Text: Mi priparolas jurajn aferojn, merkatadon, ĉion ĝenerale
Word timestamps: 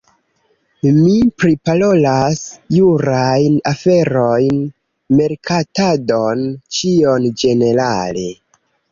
Mi 0.93 1.15
priparolas 1.41 2.39
jurajn 2.77 3.59
aferojn, 3.73 4.57
merkatadon, 5.19 6.41
ĉion 6.79 7.29
ĝenerale 7.43 8.25